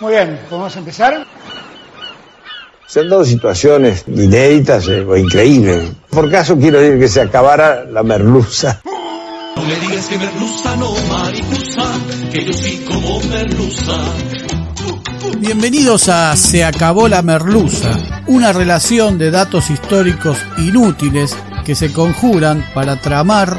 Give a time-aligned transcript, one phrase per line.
[0.00, 1.26] Muy bien, ¿podemos empezar?
[2.86, 5.92] Se han dado situaciones inéditas eh, o increíbles.
[6.08, 8.80] Por caso quiero decir que se acabara la merluza.
[9.56, 11.82] No me digas que merluza, no mariposa,
[12.32, 13.92] que yo sí como merluza.
[15.38, 21.36] Bienvenidos a Se acabó la merluza, una relación de datos históricos inútiles
[21.66, 23.54] que se conjuran para tramar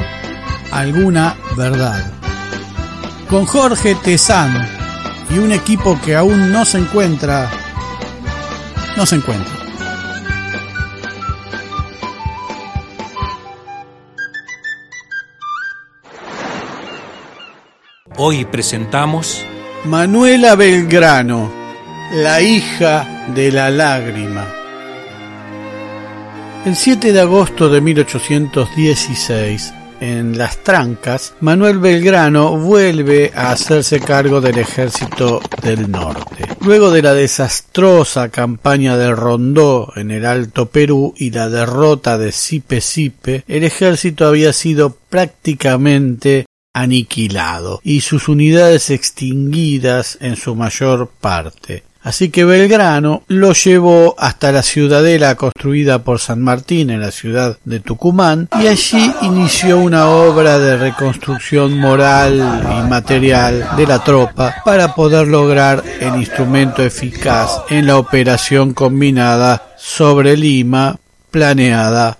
[0.72, 2.04] alguna verdad.
[3.30, 4.81] Con Jorge Tezán
[5.32, 7.50] y un equipo que aún no se encuentra,
[8.96, 9.52] no se encuentra.
[18.16, 19.42] Hoy presentamos
[19.84, 21.50] Manuela Belgrano,
[22.12, 24.46] la hija de la lágrima.
[26.66, 29.72] El 7 de agosto de 1816,
[30.02, 36.44] en Las Trancas, Manuel Belgrano vuelve a hacerse cargo del ejército del norte.
[36.60, 42.32] Luego de la desastrosa campaña de Rondó en el Alto Perú y la derrota de
[42.32, 51.12] Sipe Sipe, el ejército había sido prácticamente aniquilado y sus unidades extinguidas en su mayor
[51.20, 51.84] parte.
[52.02, 57.58] Así que Belgrano lo llevó hasta la ciudadela construida por San Martín en la ciudad
[57.64, 64.56] de Tucumán y allí inició una obra de reconstrucción moral y material de la tropa
[64.64, 70.98] para poder lograr el instrumento eficaz en la operación combinada sobre Lima
[71.30, 72.18] planeada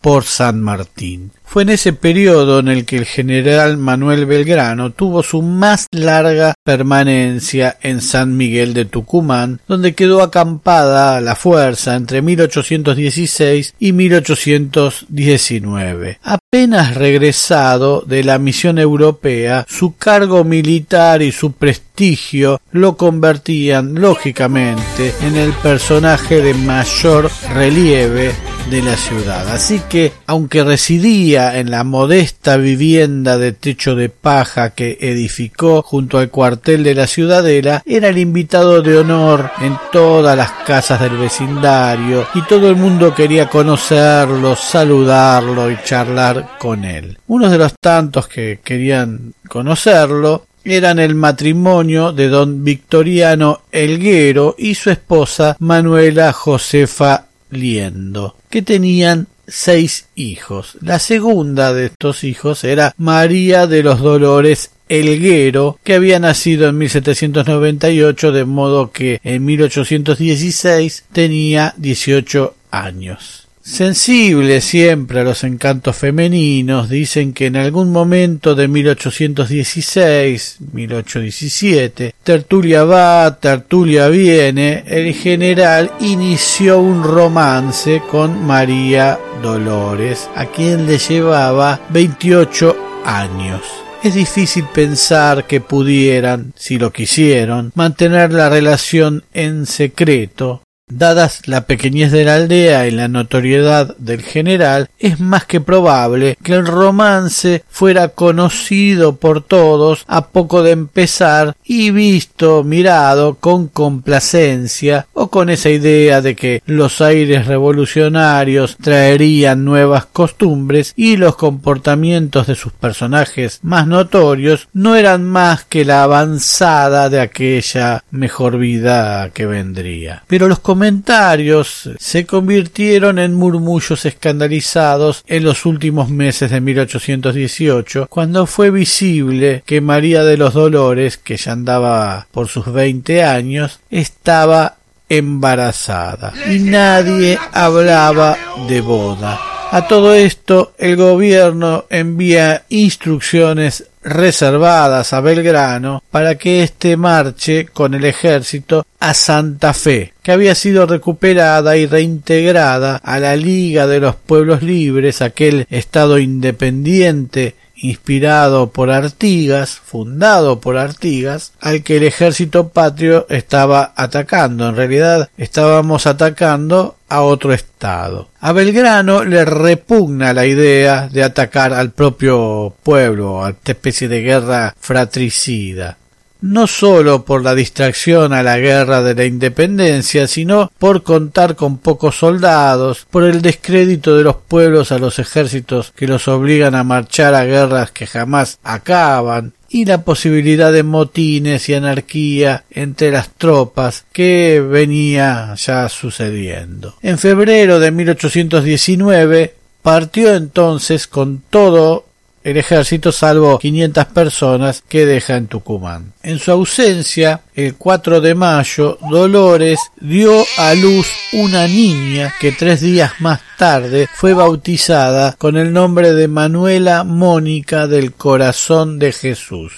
[0.00, 1.32] por San Martín.
[1.50, 6.54] Fue en ese periodo en el que el general Manuel Belgrano tuvo su más larga
[6.62, 16.20] permanencia en San Miguel de Tucumán, donde quedó acampada la fuerza entre 1816 y 1819.
[16.22, 25.12] Apenas regresado de la misión europea, su cargo militar y su prestigio lo convertían lógicamente
[25.22, 28.36] en el personaje de mayor relieve
[28.70, 29.48] de la ciudad.
[29.48, 36.18] Así que, aunque residía en la modesta vivienda de techo de paja que edificó junto
[36.18, 41.16] al cuartel de la ciudadela, era el invitado de honor en todas las casas del
[41.16, 47.18] vecindario y todo el mundo quería conocerlo, saludarlo y charlar con él.
[47.26, 54.74] Unos de los tantos que querían conocerlo eran el matrimonio de don Victoriano Elguero y
[54.74, 60.78] su esposa Manuela Josefa Liendo, que tenían seis hijos.
[60.80, 66.78] La segunda de estos hijos era María de los Dolores Elguero, que había nacido en
[66.78, 73.39] 1798, de modo que en 1816 tenía 18 años.
[73.70, 82.82] Sensible siempre a los encantos femeninos, dicen que en algún momento de 1816, 1817, tertulia
[82.82, 91.80] va, tertulia viene, el general inició un romance con María Dolores, a quien le llevaba
[91.90, 93.62] 28 años.
[94.02, 101.66] Es difícil pensar que pudieran, si lo quisieron, mantener la relación en secreto, Dadas la
[101.66, 106.66] pequeñez de la aldea y la notoriedad del general, es más que probable que el
[106.66, 115.28] romance fuera conocido por todos a poco de empezar y visto, mirado con complacencia o
[115.28, 122.54] con esa idea de que los aires revolucionarios traerían nuevas costumbres y los comportamientos de
[122.54, 129.46] sus personajes más notorios no eran más que la avanzada de aquella mejor vida que
[129.46, 130.24] vendría.
[130.26, 138.46] Pero los comentarios se convirtieron en murmullos escandalizados en los últimos meses de 1818, cuando
[138.46, 144.78] fue visible que María de los Dolores, que ya andaba por sus veinte años, estaba
[145.10, 149.49] embarazada y nadie hablaba de boda.
[149.72, 157.94] A todo esto, el gobierno envía instrucciones reservadas a Belgrano para que éste marche con
[157.94, 164.00] el ejército a Santa Fe, que había sido recuperada y reintegrada a la Liga de
[164.00, 172.04] los Pueblos Libres, aquel estado independiente inspirado por Artigas, fundado por Artigas, al que el
[172.04, 174.68] ejército patrio estaba atacando.
[174.68, 178.28] En realidad estábamos atacando a otro estado.
[178.40, 184.22] A Belgrano le repugna la idea de atacar al propio pueblo, a esta especie de
[184.22, 185.96] guerra fratricida
[186.40, 191.78] no sólo por la distracción a la guerra de la independencia, sino por contar con
[191.78, 196.84] pocos soldados, por el descrédito de los pueblos a los ejércitos que los obligan a
[196.84, 203.30] marchar a guerras que jamás acaban, y la posibilidad de motines y anarquía entre las
[203.30, 206.96] tropas que venía ya sucediendo.
[207.02, 212.06] En febrero de 1819 partió entonces con todo
[212.42, 216.12] el ejército salvo 500 personas que deja en Tucumán.
[216.22, 222.80] En su ausencia, el 4 de mayo, Dolores dio a luz una niña que tres
[222.80, 229.72] días más tarde fue bautizada con el nombre de Manuela Mónica del Corazón de Jesús.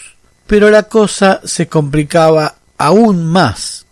[0.47, 3.87] Pero la cosa se complicaba aún más.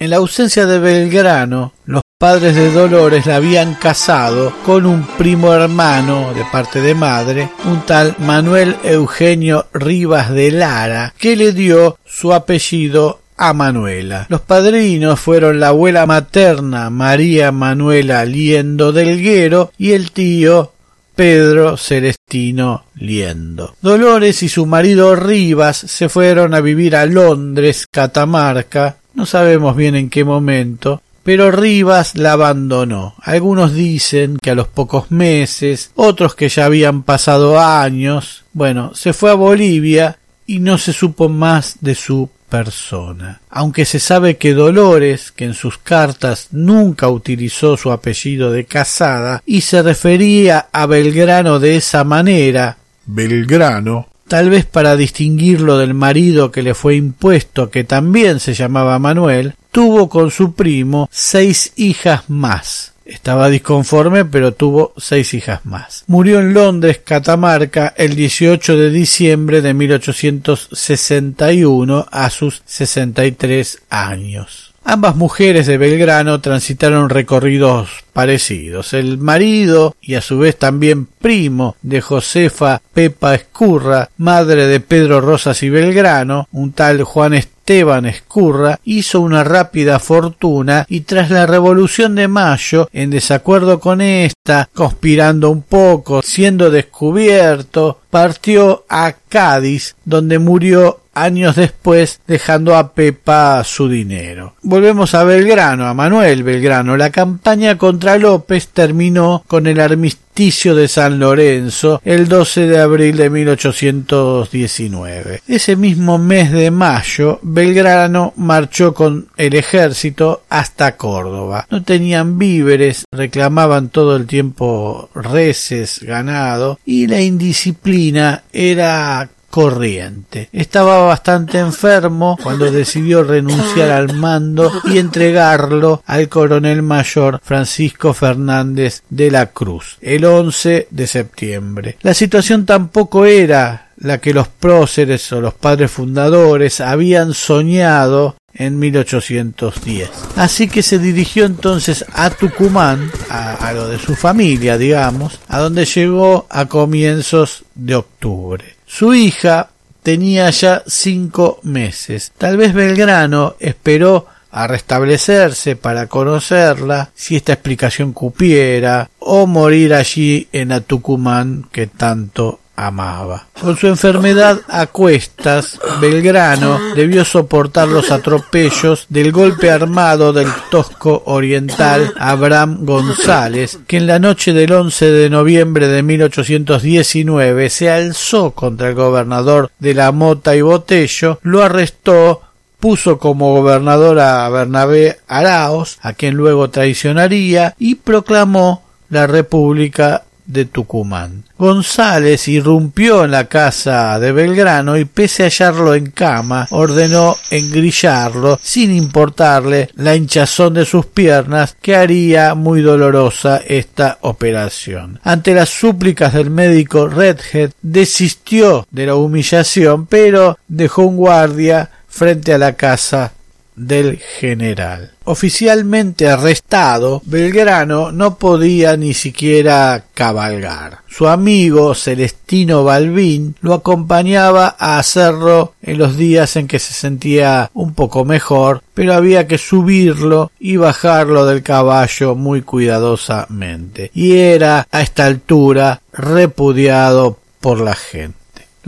[0.00, 5.52] En la ausencia de Belgrano, los padres de Dolores la habían casado con un primo
[5.54, 11.96] hermano de parte de madre, un tal Manuel Eugenio Rivas de Lara, que le dio
[12.04, 14.26] su apellido a Manuela.
[14.30, 20.72] Los padrinos fueron la abuela materna María Manuela Liendo Delguero y el tío
[21.14, 23.76] Pedro Celestino Liendo.
[23.80, 29.96] Dolores y su marido Rivas se fueron a vivir a Londres, Catamarca, no sabemos bien
[29.96, 33.14] en qué momento, pero Rivas la abandonó.
[33.20, 38.44] Algunos dicen que a los pocos meses, otros que ya habían pasado años.
[38.54, 43.42] Bueno, se fue a Bolivia y no se supo más de su persona.
[43.50, 49.42] Aunque se sabe que Dolores, que en sus cartas nunca utilizó su apellido de casada
[49.44, 56.50] y se refería a Belgrano de esa manera, Belgrano, tal vez para distinguirlo del marido
[56.50, 62.28] que le fue impuesto, que también se llamaba Manuel, tuvo con su primo seis hijas
[62.28, 62.94] más.
[63.04, 66.04] Estaba disconforme, pero tuvo seis hijas más.
[66.08, 74.68] Murió en Londres, Catamarca, el 18 de diciembre de 1861 a sus 63 años.
[74.90, 78.94] Ambas mujeres de Belgrano transitaron recorridos parecidos.
[78.94, 85.20] El marido y a su vez también primo de Josefa Pepa Escurra, madre de Pedro
[85.20, 87.34] Rosas y Belgrano, un tal Juan
[87.68, 94.00] Esteban Escurra, hizo una rápida fortuna y tras la Revolución de Mayo, en desacuerdo con
[94.00, 102.92] esta, conspirando un poco, siendo descubierto, partió a Cádiz, donde murió años después dejando a
[102.92, 104.54] Pepa su dinero.
[104.62, 106.94] Volvemos a Belgrano, a Manuel Belgrano.
[106.96, 113.16] La campaña contra López terminó con el armisticio de San Lorenzo el 12 de abril
[113.16, 115.42] de 1819.
[115.48, 121.66] Ese mismo mes de mayo, Belgrano marchó con el ejército hasta Córdoba.
[121.70, 130.48] No tenían víveres, reclamaban todo el tiempo reses, ganado, y la indisciplina era corriente.
[130.52, 139.02] Estaba bastante enfermo cuando decidió renunciar al mando y entregarlo al coronel mayor Francisco Fernández
[139.08, 141.96] de la Cruz el 11 de septiembre.
[142.02, 148.78] La situación tampoco era la que los próceres o los padres fundadores habían soñado en
[148.78, 150.10] 1810.
[150.36, 155.58] Así que se dirigió entonces a Tucumán, a, a, lo de su familia, digamos, a
[155.58, 158.77] donde llegó a comienzos de octubre.
[158.88, 159.68] Su hija
[160.02, 162.32] tenía ya cinco meses.
[162.38, 170.48] Tal vez Belgrano esperó a restablecerse para conocerla, si esta explicación cupiera, o morir allí
[170.52, 173.46] en a Tucumán que tanto amaba.
[173.60, 181.22] Con su enfermedad a cuestas, Belgrano debió soportar los atropellos del golpe armado del tosco
[181.26, 188.52] oriental Abraham González, que en la noche del 11 de noviembre de 1819 se alzó
[188.52, 192.42] contra el gobernador de la Mota y Botello, lo arrestó
[192.78, 200.64] puso como gobernador a Bernabé Araos, a quien luego traicionaría, y proclamó la República de
[200.64, 201.44] Tucumán.
[201.56, 208.58] González irrumpió en la casa de Belgrano y pese a hallarlo en cama, ordenó engrillarlo
[208.60, 215.20] sin importarle la hinchazón de sus piernas que haría muy dolorosa esta operación.
[215.22, 222.54] Ante las súplicas del médico Redhead desistió de la humillación pero dejó un guardia frente
[222.54, 223.32] a la casa
[223.78, 225.12] del general.
[225.24, 230.98] Oficialmente arrestado, Belgrano no podía ni siquiera cabalgar.
[231.06, 237.70] Su amigo Celestino Balbín lo acompañaba a hacerlo en los días en que se sentía
[237.74, 244.10] un poco mejor, pero había que subirlo y bajarlo del caballo muy cuidadosamente.
[244.14, 248.37] Y era a esta altura repudiado por la gente.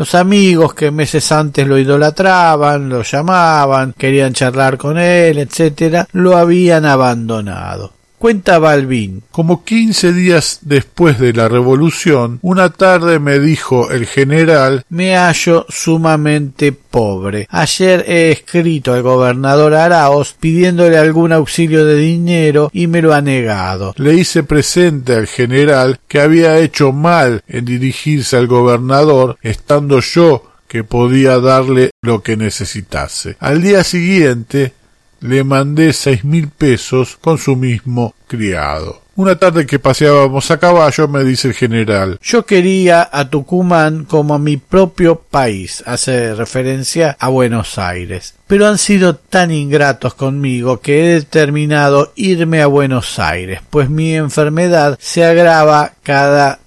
[0.01, 6.39] Los amigos que meses antes lo idolatraban, lo llamaban, querían charlar con él, etcétera, lo
[6.39, 7.93] habían abandonado.
[8.21, 9.23] Cuenta Balbín.
[9.31, 15.65] Como quince días después de la revolución, una tarde me dijo el general Me hallo
[15.71, 17.47] sumamente pobre.
[17.49, 23.23] Ayer he escrito al gobernador Araos pidiéndole algún auxilio de dinero y me lo ha
[23.23, 23.95] negado.
[23.97, 30.45] Le hice presente al general que había hecho mal en dirigirse al gobernador, estando yo
[30.69, 33.39] que podía darle lo que necesitase.
[33.41, 34.75] Al día siguiente
[35.21, 39.03] le mandé seis mil pesos con su mismo criado.
[39.17, 44.35] Una tarde que paseábamos a caballo me dice el general Yo quería a Tucumán como
[44.35, 50.81] a mi propio país, hace referencia a Buenos Aires, pero han sido tan ingratos conmigo
[50.81, 56.61] que he determinado irme a Buenos Aires, pues mi enfermedad se agrava cada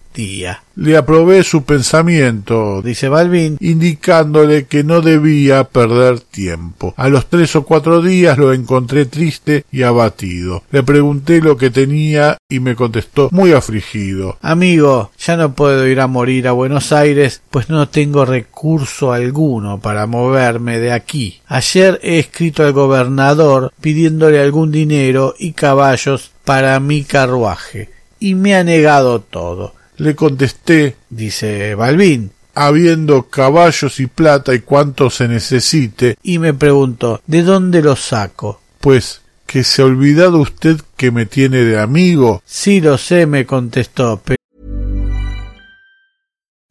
[0.76, 6.94] Le aprobé su pensamiento, dice Balbín, indicándole que no debía perder tiempo.
[6.98, 10.64] A los tres o cuatro días lo encontré triste y abatido.
[10.72, 14.38] Le pregunté lo que tenía y me contestó muy afligido.
[14.42, 19.80] Amigo, ya no puedo ir a morir a Buenos Aires, pues no tengo recurso alguno
[19.80, 21.42] para moverme de aquí.
[21.48, 27.90] Ayer he escrito al gobernador pidiéndole algún dinero y caballos para mi carruaje,
[28.20, 29.74] y me ha negado todo.
[29.98, 37.22] Le contesté, dice Balbín, habiendo caballos y plata y cuanto se necesite, y me preguntó,
[37.28, 38.60] ¿de dónde los saco?
[38.80, 42.42] Pues que se ha olvidado usted que me tiene de amigo.
[42.46, 44.22] Sí lo sé, me contestó,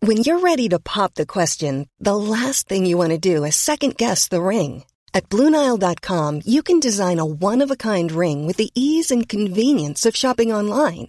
[0.04, 3.54] When you're ready to pop the question, the last thing you want to do is
[3.54, 4.82] second guess the ring.
[5.14, 10.52] At BlueNile.com you can design a one-of-a-kind ring with the ease and convenience of shopping
[10.52, 11.08] online.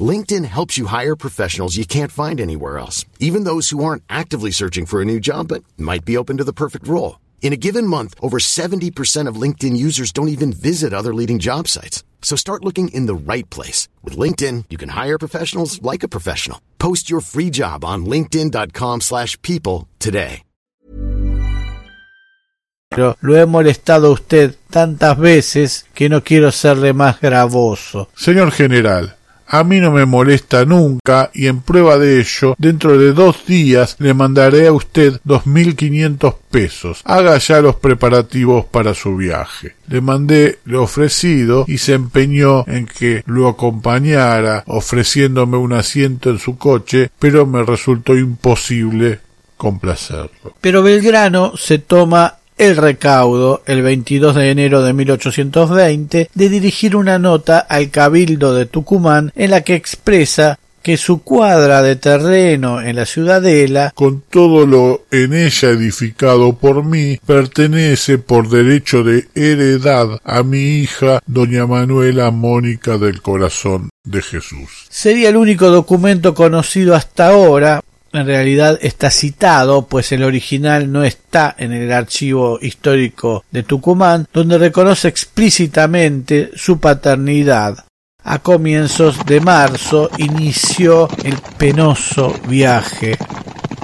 [0.00, 4.52] LinkedIn helps you hire professionals you can't find anywhere else, even those who aren't actively
[4.52, 7.18] searching for a new job but might be open to the perfect role.
[7.42, 11.66] In a given month, over 70% of LinkedIn users don't even visit other leading job
[11.66, 12.04] sites.
[12.22, 13.88] So start looking in the right place.
[14.04, 16.60] With LinkedIn, you can hire professionals like a professional.
[16.78, 20.42] Post your free job on linkedin.com slash people today.
[22.92, 28.08] Pero lo he molestado a usted tantas veces que no quiero serle más gravoso.
[28.16, 29.16] Señor general,
[29.50, 33.96] a mí no me molesta nunca y en prueba de ello, dentro de dos días
[33.98, 37.02] le mandaré a usted dos mil quinientos pesos.
[37.04, 39.74] Haga ya los preparativos para su viaje.
[39.88, 46.38] Le mandé lo ofrecido y se empeñó en que lo acompañara, ofreciéndome un asiento en
[46.38, 49.18] su coche, pero me resultó imposible
[49.56, 50.54] complacerlo.
[50.60, 57.18] Pero Belgrano se toma el recaudo, el 22 de enero de 1820, de dirigir una
[57.18, 62.96] nota al Cabildo de Tucumán en la que expresa que su cuadra de terreno en
[62.96, 70.20] la ciudadela, con todo lo en ella edificado por mí, pertenece por derecho de heredad
[70.22, 74.86] a mi hija doña Manuela Mónica del Corazón de Jesús.
[74.90, 77.80] Sería el único documento conocido hasta ahora
[78.12, 84.26] en realidad está citado, pues el original no está en el archivo histórico de Tucumán,
[84.32, 87.84] donde reconoce explícitamente su paternidad.
[88.22, 93.16] A comienzos de marzo inició el penoso viaje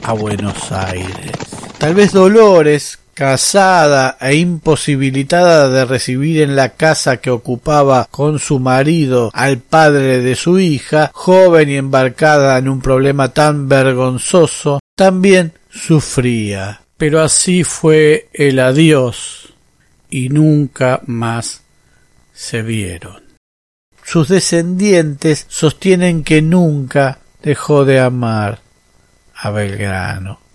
[0.02, 1.32] a Buenos Aires.
[1.78, 8.60] Tal vez Dolores, casada e imposibilitada de recibir en la casa que ocupaba con su
[8.60, 15.54] marido al padre de su hija, joven y embarcada en un problema tan vergonzoso, también
[15.70, 16.82] sufría.
[16.98, 19.54] Pero así fue el adiós
[20.10, 21.62] y nunca más
[22.34, 23.22] se vieron.
[24.04, 28.60] Sus descendientes sostienen que nunca dejó de amar
[29.34, 30.45] a Belgrano.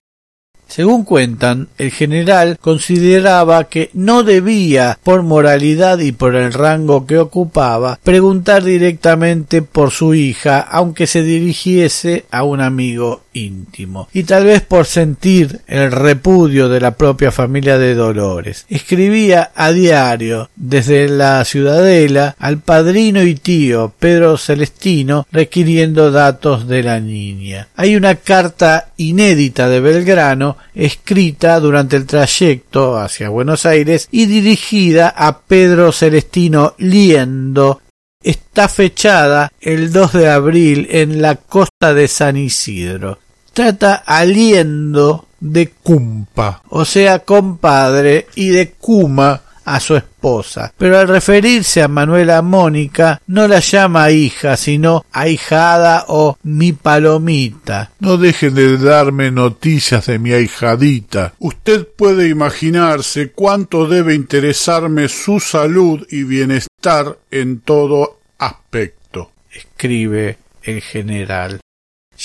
[0.72, 7.18] Según cuentan, el general consideraba que no debía, por moralidad y por el rango que
[7.18, 14.46] ocupaba, preguntar directamente por su hija, aunque se dirigiese a un amigo íntimo, y tal
[14.46, 18.66] vez por sentir el repudio de la propia familia de Dolores.
[18.70, 26.84] Escribía a diario desde la ciudadela al padrino y tío Pedro Celestino requiriendo datos de
[26.84, 27.68] la niña.
[27.76, 35.10] Hay una carta inédita de Belgrano escrita durante el trayecto hacia Buenos Aires y dirigida
[35.10, 37.82] a Pedro Celestino Liendo
[38.24, 43.20] está fechada el 2 de abril en la costa de San Isidro.
[43.54, 51.08] Trata aliendo de cumpa, o sea, compadre, y de cuma a su esposa, pero al
[51.08, 57.92] referirse a Manuela Mónica no la llama hija, sino ahijada o mi palomita.
[58.00, 61.34] No dejen de darme noticias de mi ahijadita.
[61.40, 69.32] Usted puede imaginarse cuánto debe interesarme su salud y bienestar en todo aspecto.
[69.52, 71.60] Escribe el general.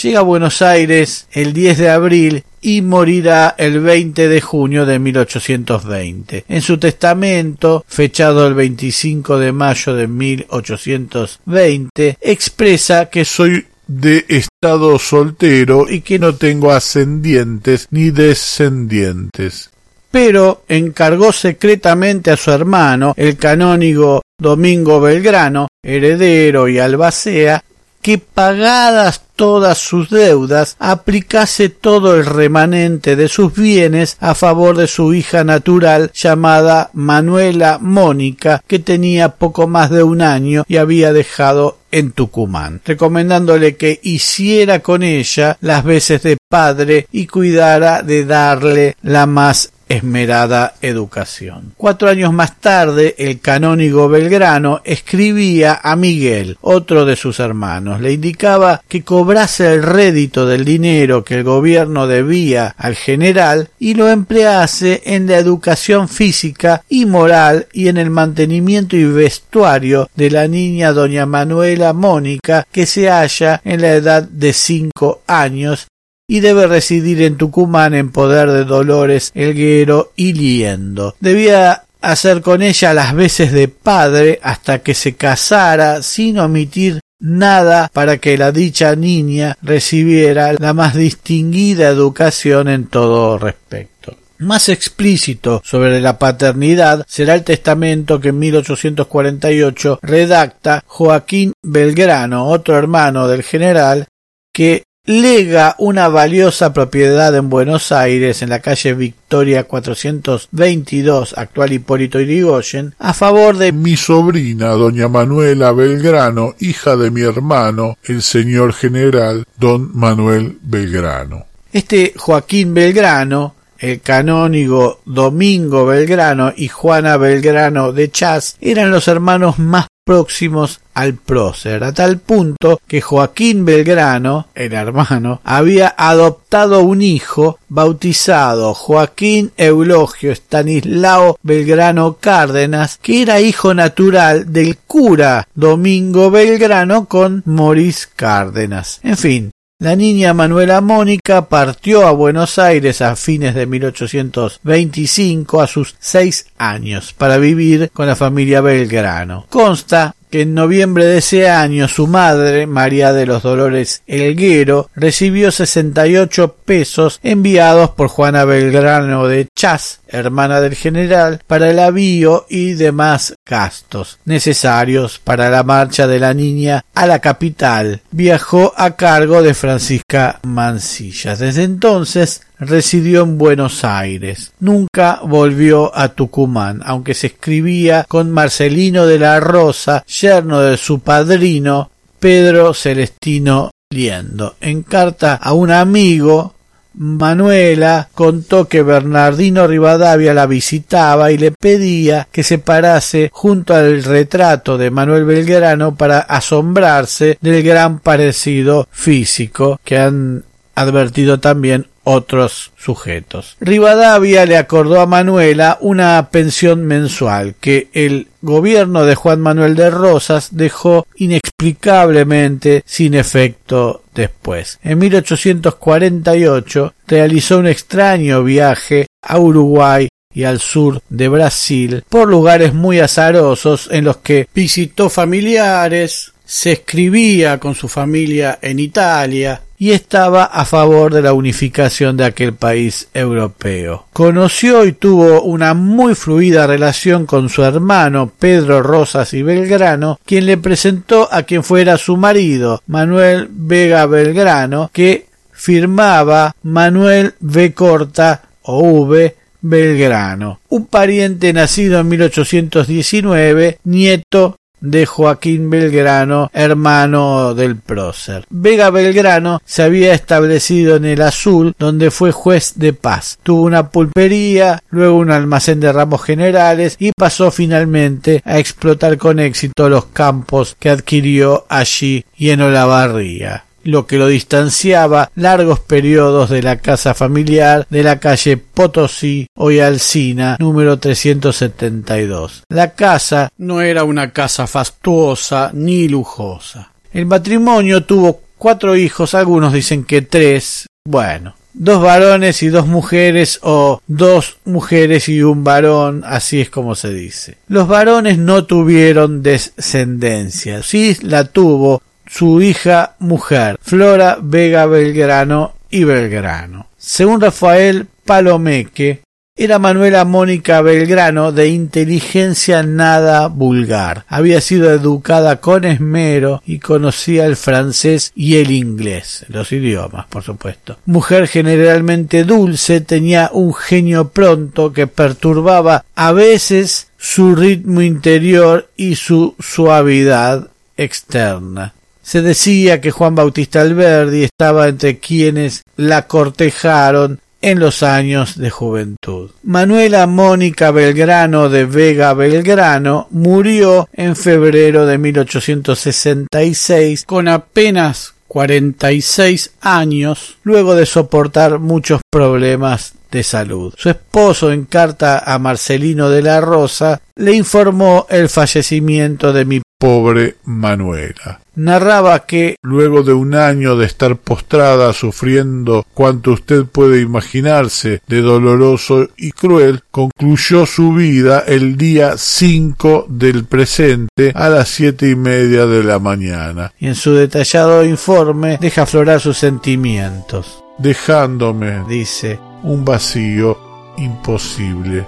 [0.03, 4.99] Llega a Buenos Aires el 10 de abril y morirá el 20 de junio de
[4.99, 6.45] 1820.
[6.49, 14.99] En su testamento, fechado el 25 de mayo de 1820, expresa que soy de estado
[14.99, 19.71] soltero y que no tengo ascendientes ni descendientes.
[20.11, 27.65] Pero encargó secretamente a su hermano, el canónigo Domingo Belgrano, heredero y albacea,
[28.07, 34.87] que pagadas todas sus deudas, aplicase todo el remanente de sus bienes a favor de
[34.87, 41.13] su hija natural llamada Manuela Mónica, que tenía poco más de un año y había
[41.13, 48.25] dejado en Tucumán, recomendándole que hiciera con ella las veces de padre y cuidara de
[48.25, 51.73] darle la más esmerada educación.
[51.77, 58.13] Cuatro años más tarde, el canónigo Belgrano escribía a Miguel, otro de sus hermanos, le
[58.13, 64.09] indicaba que cobrase el rédito del dinero que el gobierno debía al general y lo
[64.09, 70.49] emplease en la educación física y moral y en el mantenimiento y vestuario de la
[70.49, 75.87] niña doña Manuela Mónica que se halla en la edad de cinco años
[76.29, 81.15] y debe residir en Tucumán en poder de Dolores Elguero y Liendo.
[81.21, 87.91] Debía hacer con ella las veces de padre hasta que se casara sin omitir nada
[87.93, 94.17] para que la dicha niña recibiera la más distinguida educación en todo respecto.
[94.39, 102.77] Más explícito sobre la paternidad será el testamento que en 1848 redacta Joaquín Belgrano, otro
[102.77, 104.07] hermano del general,
[104.53, 112.21] que lega una valiosa propiedad en Buenos Aires en la calle Victoria 422, actual Hipólito
[112.21, 118.73] Yrigoyen, a favor de mi sobrina, doña Manuela Belgrano, hija de mi hermano, el señor
[118.73, 121.47] general don Manuel Belgrano.
[121.73, 129.59] Este Joaquín Belgrano el canónigo Domingo Belgrano y Juana Belgrano de Chas eran los hermanos
[129.59, 137.03] más próximos al prócer, a tal punto que Joaquín Belgrano, el hermano, había adoptado un
[137.03, 147.07] hijo bautizado Joaquín Eulogio Stanislao Belgrano Cárdenas, que era hijo natural del cura Domingo Belgrano
[147.07, 149.01] con Moris Cárdenas.
[149.03, 155.67] En fin, La niña Manuela Mónica partió a Buenos Aires a fines de 1825 a
[155.67, 159.45] sus seis años para vivir con la familia Belgrano.
[159.51, 165.53] Consta que en noviembre de ese año su madre, María de los Dolores Elguero, recibió
[165.53, 172.75] 68 pesos enviados por Juana Belgrano de Chas, hermana del general, para el avío y
[172.75, 178.01] demás gastos necesarios para la marcha de la niña a la capital.
[178.11, 181.37] Viajó a cargo de Francisca Mancilla.
[181.37, 184.53] Desde entonces residió en Buenos Aires.
[184.61, 191.01] Nunca volvió a Tucumán, aunque se escribía con Marcelino de la Rosa, yerno de su
[191.01, 194.57] padrino, Pedro Celestino Liendo.
[194.61, 196.56] En carta a un amigo,
[196.97, 204.03] Manuela contó que Bernardino Rivadavia la visitaba y le pedía que se parase junto al
[204.03, 212.71] retrato de Manuel Belgrano para asombrarse del gran parecido físico que han advertido también otros
[212.77, 213.57] sujetos.
[213.59, 219.91] Rivadavia le acordó a Manuela una pensión mensual que el gobierno de Juan Manuel de
[219.91, 224.81] Rosas dejó inexplicablemente sin efecto después.
[224.83, 232.75] En 1848 realizó un extraño viaje a Uruguay y al sur de Brasil por lugares
[232.75, 239.91] muy azarosos en los que visitó familiares, se escribía con su familia en Italia, y
[239.91, 244.07] estaba a favor de la unificación de aquel país europeo.
[244.13, 250.47] Conoció y tuvo una muy fluida relación con su hermano Pedro Rosas y Belgrano, quien
[250.47, 257.73] le presentó a quien fuera su marido, Manuel Vega Belgrano, que firmaba Manuel V.
[257.75, 259.37] Corta o V.
[259.61, 268.45] Belgrano, un pariente nacido en 1819, nieto de Joaquín Belgrano, hermano del prócer.
[268.51, 273.39] Vega Belgrano se había establecido en el Azul, donde fue juez de paz.
[273.43, 279.39] Tuvo una pulpería, luego un almacén de ramos generales y pasó finalmente a explotar con
[279.39, 286.51] éxito los campos que adquirió allí y en Olavarría lo que lo distanciaba largos periodos
[286.51, 292.65] de la casa familiar de la calle Potosí, hoy Alcina, número 372.
[292.69, 296.93] La casa no era una casa fastuosa ni lujosa.
[297.13, 300.87] El matrimonio tuvo cuatro hijos, algunos dicen que tres.
[301.09, 306.95] Bueno, dos varones y dos mujeres o dos mujeres y un varón, así es como
[306.95, 307.59] se dice.
[307.69, 312.03] Los varones no tuvieron descendencia, sí la tuvo
[312.37, 316.89] su hija mujer, Flora Vega Belgrano y Belgrano.
[316.99, 319.23] Según Rafael Palomeque,
[319.57, 324.27] era Manuela Mónica Belgrano de inteligencia nada vulgar.
[324.29, 330.43] Había sido educada con esmero y conocía el francés y el inglés, los idiomas, por
[330.43, 330.99] supuesto.
[331.07, 339.17] Mujer generalmente dulce, tenía un genio pronto que perturbaba a veces su ritmo interior y
[339.17, 340.69] su suavidad
[340.99, 341.95] externa.
[342.27, 348.69] Se decía que Juan Bautista Alberdi estaba entre quienes la cortejaron en los años de
[348.69, 349.53] juventud.
[349.63, 360.59] Manuela Mónica Belgrano de Vega Belgrano murió en febrero de 1866 con apenas 46 años
[360.65, 363.93] luego de soportar muchos problemas de salud.
[363.99, 369.83] Su esposo, en carta a Marcelino de la Rosa, le informó el fallecimiento de mi
[369.99, 371.61] pobre Manuela.
[371.75, 378.41] Narraba que luego de un año de estar postrada sufriendo cuanto usted puede imaginarse de
[378.41, 385.37] doloroso y cruel, concluyó su vida el día 5 del presente a las siete y
[385.37, 386.93] media de la mañana.
[386.99, 390.83] Y en su detallado informe deja aflorar sus sentimientos.
[390.99, 393.77] Dejándome, dice, un vacío
[394.17, 395.27] imposible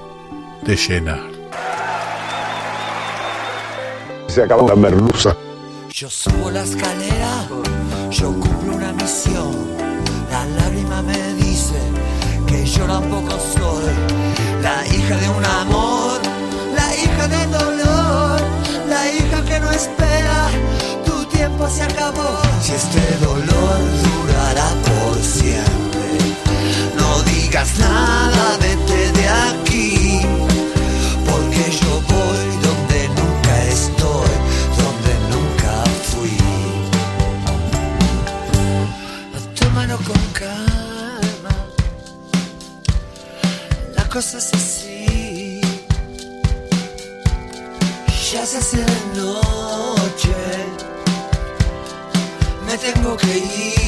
[0.63, 1.29] de llenar.
[4.29, 5.37] Se acabó la merluza.
[5.91, 7.49] Yo subo la escalera,
[8.11, 9.51] yo cumplo una misión.
[10.31, 11.75] La lágrima me dice
[12.47, 13.93] que yo tampoco soy
[14.63, 16.21] la hija de un amor,
[16.77, 18.41] la hija del dolor,
[18.89, 20.49] la hija que no espera.
[21.05, 22.39] Tu tiempo se acabó.
[22.63, 25.98] Si este dolor durará por siempre,
[27.59, 30.21] digas nada, vete de aquí,
[31.27, 34.31] porque yo voy donde nunca estoy,
[34.79, 35.73] donde nunca
[36.11, 36.39] fui.
[39.59, 41.57] Tómalo con calma,
[43.97, 45.61] la cosa es así.
[48.33, 50.37] Ya se hace de noche,
[52.67, 53.88] me tengo que ir.